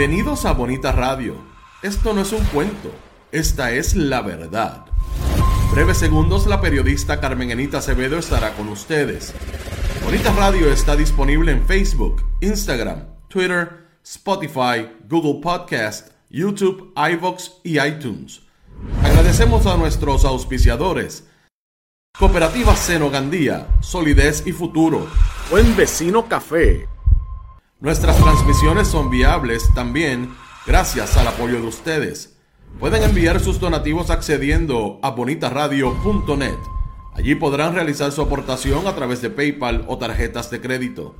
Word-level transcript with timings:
Bienvenidos 0.00 0.46
a 0.46 0.54
Bonita 0.54 0.92
Radio. 0.92 1.34
Esto 1.82 2.14
no 2.14 2.22
es 2.22 2.32
un 2.32 2.42
cuento, 2.44 2.90
esta 3.32 3.72
es 3.72 3.94
la 3.94 4.22
verdad. 4.22 4.86
Breves 5.74 5.98
segundos, 5.98 6.46
la 6.46 6.62
periodista 6.62 7.20
Carmen 7.20 7.50
Enita 7.50 7.76
Acevedo 7.76 8.16
estará 8.16 8.54
con 8.54 8.68
ustedes. 8.68 9.34
Bonita 10.02 10.32
Radio 10.32 10.72
está 10.72 10.96
disponible 10.96 11.52
en 11.52 11.66
Facebook, 11.66 12.22
Instagram, 12.40 13.08
Twitter, 13.28 13.88
Spotify, 14.02 14.88
Google 15.06 15.42
Podcast, 15.42 16.12
YouTube, 16.30 16.94
iVoox 16.96 17.50
y 17.62 17.78
iTunes. 17.78 18.40
Agradecemos 19.02 19.66
a 19.66 19.76
nuestros 19.76 20.24
auspiciadores. 20.24 21.28
Cooperativa 22.18 22.74
Senogandía, 22.74 23.66
Solidez 23.80 24.46
y 24.46 24.52
Futuro. 24.52 25.06
Buen 25.50 25.76
Vecino 25.76 26.26
Café. 26.26 26.88
Nuestras 27.80 28.18
transmisiones 28.18 28.88
son 28.88 29.08
viables 29.08 29.72
también 29.72 30.34
gracias 30.66 31.16
al 31.16 31.26
apoyo 31.26 31.62
de 31.62 31.66
ustedes. 31.66 32.36
Pueden 32.78 33.02
enviar 33.02 33.40
sus 33.40 33.58
donativos 33.58 34.10
accediendo 34.10 35.00
a 35.02 35.08
bonitaradio.net. 35.12 36.58
Allí 37.14 37.34
podrán 37.36 37.74
realizar 37.74 38.12
su 38.12 38.20
aportación 38.20 38.86
a 38.86 38.94
través 38.94 39.22
de 39.22 39.30
PayPal 39.30 39.86
o 39.88 39.96
tarjetas 39.96 40.50
de 40.50 40.60
crédito. 40.60 41.14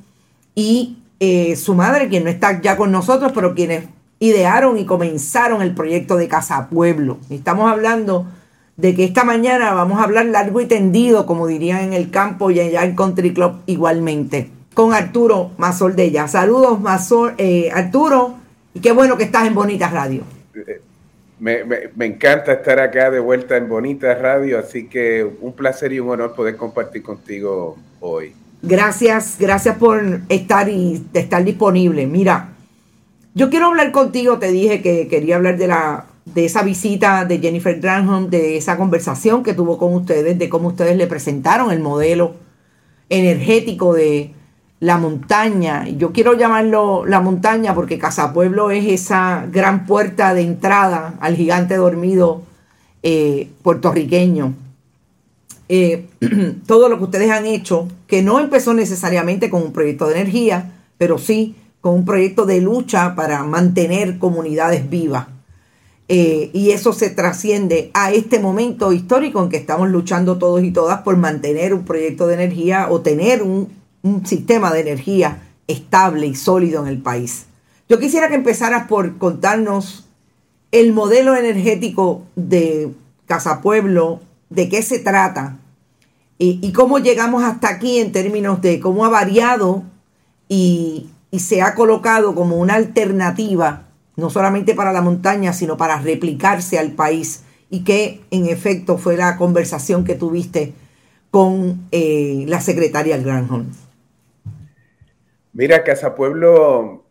y 0.54 0.98
eh, 1.18 1.56
su 1.56 1.74
madre, 1.74 2.08
quien 2.08 2.24
no 2.24 2.30
está 2.30 2.60
ya 2.60 2.76
con 2.76 2.90
nosotros, 2.90 3.32
pero 3.34 3.54
quienes 3.54 3.84
idearon 4.18 4.78
y 4.78 4.84
comenzaron 4.84 5.62
el 5.62 5.74
proyecto 5.74 6.16
de 6.16 6.28
Casa 6.28 6.68
Pueblo. 6.68 7.18
Estamos 7.30 7.70
hablando 7.70 8.26
de 8.76 8.94
que 8.94 9.04
esta 9.04 9.24
mañana 9.24 9.74
vamos 9.74 10.00
a 10.00 10.04
hablar 10.04 10.26
largo 10.26 10.60
y 10.60 10.66
tendido, 10.66 11.26
como 11.26 11.46
dirían 11.46 11.80
en 11.80 11.92
el 11.92 12.10
campo 12.10 12.50
y 12.50 12.60
allá 12.60 12.84
en 12.84 12.96
Country 12.96 13.34
Club 13.34 13.56
igualmente, 13.66 14.50
con 14.74 14.94
Arturo 14.94 15.50
Mazol 15.58 15.96
de 15.96 16.04
ella. 16.04 16.28
Saludos, 16.28 16.80
Mazol, 16.80 17.34
eh, 17.38 17.70
Arturo, 17.72 18.34
y 18.72 18.80
qué 18.80 18.92
bueno 18.92 19.16
que 19.16 19.24
estás 19.24 19.46
en 19.46 19.54
Bonita 19.54 19.88
Radio. 19.90 20.22
Eh, 21.44 21.90
me, 21.96 22.06
encanta 22.06 22.52
estar 22.52 22.78
acá 22.80 23.10
de 23.10 23.18
vuelta 23.18 23.56
en 23.56 23.68
Bonita 23.68 24.14
Radio, 24.14 24.58
así 24.58 24.88
que 24.88 25.26
un 25.40 25.52
placer 25.54 25.92
y 25.92 26.00
un 26.00 26.10
honor 26.10 26.34
poder 26.34 26.56
compartir 26.56 27.02
contigo 27.02 27.78
hoy. 28.00 28.34
Gracias, 28.62 29.36
gracias 29.38 29.76
por 29.76 30.20
estar 30.28 30.68
y 30.68 31.02
estar 31.14 31.42
disponible. 31.42 32.06
Mira, 32.06 32.50
yo 33.34 33.48
quiero 33.48 33.66
hablar 33.66 33.90
contigo, 33.90 34.38
te 34.38 34.52
dije 34.52 34.82
que 34.82 35.08
quería 35.08 35.36
hablar 35.36 35.56
de 35.56 35.68
la 35.68 36.06
de 36.26 36.44
esa 36.44 36.62
visita 36.62 37.24
de 37.24 37.38
Jennifer 37.38 37.80
Granholm, 37.80 38.28
de 38.28 38.56
esa 38.56 38.76
conversación 38.76 39.42
que 39.42 39.54
tuvo 39.54 39.78
con 39.78 39.94
ustedes, 39.94 40.38
de 40.38 40.48
cómo 40.48 40.68
ustedes 40.68 40.96
le 40.96 41.06
presentaron 41.06 41.72
el 41.72 41.80
modelo 41.80 42.34
energético 43.08 43.94
de, 43.94 44.34
la 44.80 44.96
montaña. 44.96 45.86
Yo 45.88 46.12
quiero 46.12 46.34
llamarlo 46.34 47.04
la 47.06 47.20
montaña 47.20 47.74
porque 47.74 47.98
Casa 47.98 48.32
Pueblo 48.32 48.70
es 48.70 48.86
esa 48.86 49.46
gran 49.52 49.86
puerta 49.86 50.34
de 50.34 50.40
entrada 50.40 51.14
al 51.20 51.36
gigante 51.36 51.76
dormido 51.76 52.42
eh, 53.02 53.50
puertorriqueño. 53.62 54.54
Eh, 55.68 56.08
todo 56.66 56.88
lo 56.88 56.98
que 56.98 57.04
ustedes 57.04 57.30
han 57.30 57.46
hecho, 57.46 57.86
que 58.06 58.22
no 58.22 58.40
empezó 58.40 58.74
necesariamente 58.74 59.50
con 59.50 59.62
un 59.62 59.72
proyecto 59.72 60.08
de 60.08 60.14
energía, 60.14 60.72
pero 60.98 61.18
sí 61.18 61.54
con 61.80 61.94
un 61.94 62.04
proyecto 62.04 62.44
de 62.46 62.60
lucha 62.60 63.14
para 63.14 63.42
mantener 63.44 64.18
comunidades 64.18 64.88
vivas. 64.88 65.28
Eh, 66.08 66.50
y 66.52 66.70
eso 66.72 66.92
se 66.92 67.08
trasciende 67.10 67.90
a 67.94 68.10
este 68.10 68.40
momento 68.40 68.92
histórico 68.92 69.42
en 69.42 69.48
que 69.48 69.58
estamos 69.58 69.88
luchando 69.90 70.38
todos 70.38 70.64
y 70.64 70.72
todas 70.72 71.02
por 71.02 71.16
mantener 71.16 71.72
un 71.72 71.84
proyecto 71.84 72.26
de 72.26 72.34
energía 72.34 72.88
o 72.90 73.00
tener 73.00 73.42
un, 73.42 73.68
un 74.02 74.26
sistema 74.26 74.72
de 74.72 74.80
energía 74.80 75.42
estable 75.66 76.26
y 76.26 76.34
sólido 76.34 76.82
en 76.82 76.88
el 76.88 77.02
país. 77.02 77.46
Yo 77.88 77.98
quisiera 77.98 78.28
que 78.28 78.34
empezaras 78.34 78.86
por 78.86 79.18
contarnos 79.18 80.06
el 80.72 80.92
modelo 80.92 81.36
energético 81.36 82.22
de 82.36 82.92
Casa 83.26 83.60
Pueblo, 83.60 84.20
de 84.48 84.68
qué 84.68 84.82
se 84.82 84.98
trata 84.98 85.58
y, 86.38 86.72
cómo 86.72 86.98
llegamos 86.98 87.42
hasta 87.42 87.68
aquí 87.68 87.98
en 87.98 88.12
términos 88.12 88.62
de 88.62 88.80
cómo 88.80 89.04
ha 89.04 89.10
variado 89.10 89.84
y, 90.48 91.10
y 91.30 91.40
se 91.40 91.60
ha 91.62 91.74
colocado 91.74 92.34
como 92.34 92.56
una 92.56 92.74
alternativa, 92.74 93.88
no 94.16 94.30
solamente 94.30 94.74
para 94.74 94.92
la 94.92 95.02
montaña, 95.02 95.52
sino 95.52 95.76
para 95.76 96.00
replicarse 96.00 96.78
al 96.78 96.92
país 96.92 97.42
y 97.68 97.80
que 97.80 98.22
en 98.30 98.46
efecto 98.46 98.98
fue 98.98 99.16
la 99.16 99.36
conversación 99.36 100.04
que 100.04 100.14
tuviste 100.14 100.74
con 101.30 101.86
eh, 101.92 102.44
la 102.48 102.60
secretaria 102.60 103.16
Granholm. 103.18 103.66
Mira, 105.52 105.82
Casa 105.82 106.14
Pueblo 106.14 107.04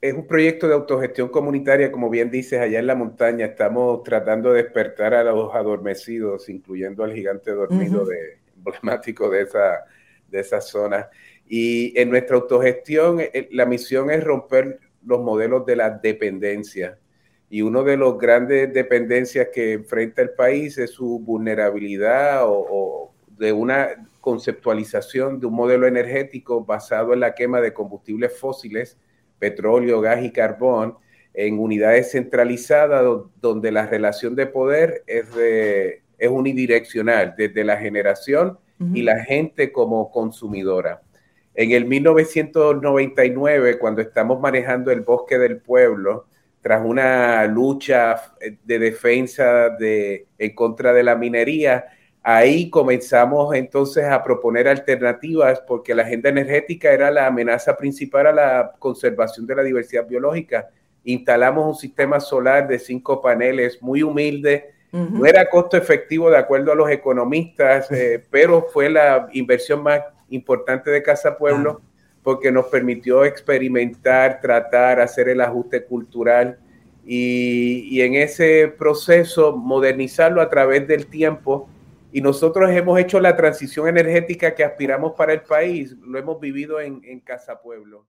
es 0.00 0.14
un 0.14 0.26
proyecto 0.26 0.66
de 0.66 0.74
autogestión 0.74 1.28
comunitaria, 1.28 1.92
como 1.92 2.10
bien 2.10 2.28
dices, 2.28 2.58
allá 2.58 2.80
en 2.80 2.88
la 2.88 2.96
montaña. 2.96 3.46
Estamos 3.46 4.02
tratando 4.02 4.52
de 4.52 4.64
despertar 4.64 5.14
a 5.14 5.22
los 5.22 5.54
adormecidos, 5.54 6.48
incluyendo 6.48 7.04
al 7.04 7.14
gigante 7.14 7.52
dormido 7.52 8.04
de, 8.04 8.38
emblemático 8.56 9.30
de 9.30 9.42
esa, 9.42 9.84
de 10.28 10.40
esa 10.40 10.60
zona. 10.60 11.08
Y 11.46 11.96
en 11.98 12.10
nuestra 12.10 12.34
autogestión, 12.34 13.20
eh, 13.20 13.48
la 13.52 13.64
misión 13.64 14.10
es 14.10 14.24
romper 14.24 14.80
los 15.06 15.20
modelos 15.20 15.64
de 15.64 15.76
la 15.76 15.90
dependencia. 15.90 16.98
Y 17.48 17.62
uno 17.62 17.84
de 17.84 17.96
los 17.96 18.18
grandes 18.18 18.72
dependencias 18.74 19.48
que 19.54 19.74
enfrenta 19.74 20.20
el 20.20 20.30
país 20.30 20.78
es 20.78 20.90
su 20.90 21.20
vulnerabilidad 21.20 22.44
o, 22.44 22.66
o 22.68 23.11
de 23.42 23.52
una 23.52 23.88
conceptualización 24.20 25.40
de 25.40 25.46
un 25.46 25.54
modelo 25.54 25.88
energético 25.88 26.64
basado 26.64 27.12
en 27.12 27.18
la 27.18 27.34
quema 27.34 27.60
de 27.60 27.72
combustibles 27.72 28.38
fósiles, 28.38 28.96
petróleo, 29.40 30.00
gas 30.00 30.22
y 30.22 30.30
carbón, 30.30 30.96
en 31.34 31.58
unidades 31.58 32.12
centralizadas 32.12 33.02
donde 33.40 33.72
la 33.72 33.86
relación 33.86 34.36
de 34.36 34.46
poder 34.46 35.02
es, 35.08 35.26
es 36.18 36.30
unidireccional, 36.30 37.34
desde 37.36 37.64
la 37.64 37.78
generación 37.78 38.58
y 38.94 39.02
la 39.02 39.24
gente 39.24 39.72
como 39.72 40.12
consumidora. 40.12 41.02
En 41.54 41.72
el 41.72 41.84
1999, 41.86 43.78
cuando 43.80 44.02
estamos 44.02 44.40
manejando 44.40 44.92
el 44.92 45.00
bosque 45.00 45.36
del 45.36 45.58
pueblo, 45.58 46.26
tras 46.60 46.84
una 46.84 47.44
lucha 47.46 48.22
de 48.64 48.78
defensa 48.78 49.70
de, 49.70 50.28
en 50.38 50.54
contra 50.54 50.92
de 50.92 51.02
la 51.02 51.16
minería, 51.16 51.86
ahí 52.22 52.70
comenzamos 52.70 53.54
entonces 53.54 54.04
a 54.04 54.22
proponer 54.22 54.68
alternativas 54.68 55.60
porque 55.66 55.94
la 55.94 56.02
agenda 56.02 56.28
energética 56.28 56.92
era 56.92 57.10
la 57.10 57.26
amenaza 57.26 57.76
principal 57.76 58.28
a 58.28 58.32
la 58.32 58.72
conservación 58.78 59.46
de 59.46 59.56
la 59.56 59.62
diversidad 59.62 60.06
biológica. 60.06 60.68
Instalamos 61.04 61.66
un 61.66 61.74
sistema 61.74 62.20
solar 62.20 62.68
de 62.68 62.78
cinco 62.78 63.20
paneles 63.20 63.82
muy 63.82 64.02
humilde, 64.02 64.70
no 64.92 65.24
era 65.24 65.48
costo 65.48 65.78
efectivo 65.78 66.30
de 66.30 66.36
acuerdo 66.36 66.70
a 66.70 66.74
los 66.74 66.90
economistas, 66.90 67.90
eh, 67.90 68.22
pero 68.30 68.66
fue 68.70 68.90
la 68.90 69.26
inversión 69.32 69.82
más 69.82 70.02
importante 70.28 70.90
de 70.90 71.02
Casa 71.02 71.36
Pueblo 71.38 71.80
porque 72.22 72.52
nos 72.52 72.66
permitió 72.66 73.24
experimentar, 73.24 74.40
tratar, 74.40 75.00
hacer 75.00 75.30
el 75.30 75.40
ajuste 75.40 75.84
cultural 75.84 76.58
y, 77.04 77.88
y 77.90 78.02
en 78.02 78.14
ese 78.14 78.72
proceso 78.78 79.56
modernizarlo 79.56 80.40
a 80.40 80.48
través 80.48 80.86
del 80.86 81.06
tiempo 81.06 81.68
y 82.12 82.20
nosotros 82.20 82.70
hemos 82.70 82.98
hecho 82.98 83.18
la 83.20 83.34
transición 83.34 83.88
energética 83.88 84.54
que 84.54 84.64
aspiramos 84.64 85.12
para 85.16 85.32
el 85.32 85.42
país, 85.42 85.96
lo 86.02 86.18
hemos 86.18 86.38
vivido 86.38 86.80
en, 86.80 87.20
Casa 87.20 87.60
Pueblo. 87.60 88.06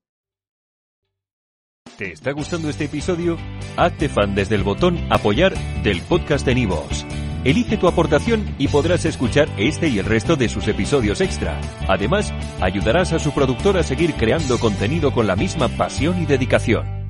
¿Te 1.97 2.11
está 2.11 2.31
gustando 2.31 2.69
este 2.69 2.85
episodio? 2.85 3.38
Hazte 3.77 4.09
fan 4.09 4.35
desde 4.35 4.55
el 4.55 4.63
botón 4.63 4.97
apoyar 5.09 5.53
del 5.83 6.01
podcast 6.01 6.45
de 6.45 6.55
Nivos. 6.55 7.05
Elige 7.44 7.77
tu 7.77 7.88
aportación 7.88 8.55
y 8.57 8.69
podrás 8.69 9.05
escuchar 9.05 9.47
este 9.57 9.88
y 9.88 10.00
el 10.00 10.05
resto 10.05 10.35
de 10.35 10.50
sus 10.50 10.67
episodios 10.67 11.21
extra. 11.21 11.59
Además, 11.88 12.33
ayudarás 12.61 13.13
a 13.13 13.19
su 13.19 13.33
productor 13.33 13.77
a 13.77 13.83
seguir 13.83 14.13
creando 14.13 14.57
contenido 14.57 15.13
con 15.13 15.27
la 15.27 15.35
misma 15.35 15.67
pasión 15.67 16.21
y 16.21 16.25
dedicación. 16.25 17.02